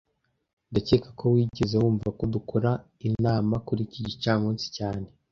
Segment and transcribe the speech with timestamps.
[0.71, 2.71] Ndakeka ko wigeze wumva ko dukora
[3.09, 5.07] inama kuri iki gicamunsi cyane